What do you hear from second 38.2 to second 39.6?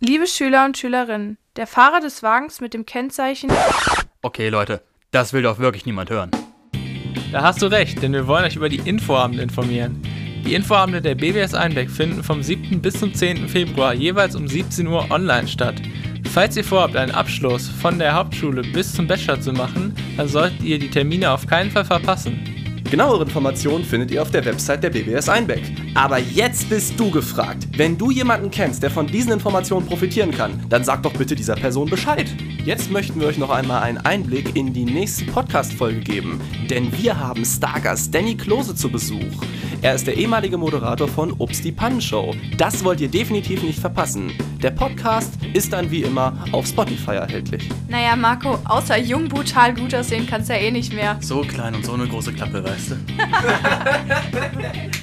Klose zu Besuch.